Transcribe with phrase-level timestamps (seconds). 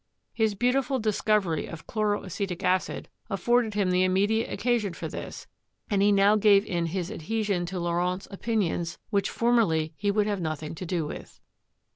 [0.33, 5.07] His beautiful discovery of "chloracetic acid" afforded him ORGANIC CHEMISTRY 233 the immediate occasion for
[5.07, 5.47] this,
[5.91, 10.41] and he now gave in his adhesion to Laurent's opinions, which formerly he would have
[10.41, 11.39] nothing to do with.